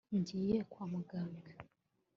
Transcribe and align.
ngiye 0.17 0.57
kwa 0.71 0.83
muganga 0.91 1.51